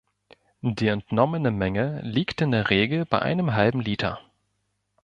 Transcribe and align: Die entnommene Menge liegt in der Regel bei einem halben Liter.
Die 0.63 0.87
entnommene 0.87 1.51
Menge 1.51 1.99
liegt 2.01 2.41
in 2.41 2.49
der 2.49 2.71
Regel 2.71 3.05
bei 3.05 3.21
einem 3.21 3.53
halben 3.53 3.81
Liter. 3.81 4.19